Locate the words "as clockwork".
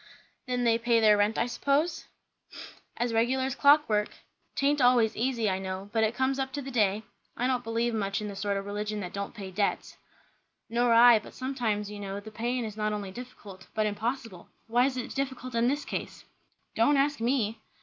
3.43-4.09